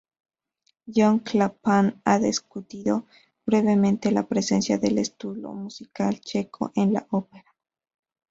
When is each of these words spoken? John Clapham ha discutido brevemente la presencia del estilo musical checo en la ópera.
John 0.87 1.19
Clapham 1.19 2.01
ha 2.05 2.17
discutido 2.17 3.05
brevemente 3.45 4.09
la 4.11 4.25
presencia 4.27 4.79
del 4.79 4.97
estilo 4.97 5.53
musical 5.53 6.19
checo 6.21 6.71
en 6.73 6.93
la 6.93 7.05
ópera. 7.11 7.53